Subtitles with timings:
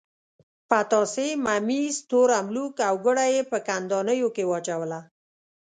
[0.69, 4.99] پتاسې، ممیز، تور املوک او ګوړه یې په کندانیو کې واچوله.